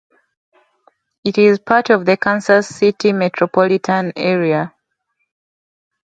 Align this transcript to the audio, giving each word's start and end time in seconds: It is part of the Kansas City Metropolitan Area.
It 1.23 1.37
is 1.37 1.59
part 1.59 1.91
of 1.91 2.07
the 2.07 2.17
Kansas 2.17 2.67
City 2.75 3.13
Metropolitan 3.13 4.11
Area. 4.15 4.73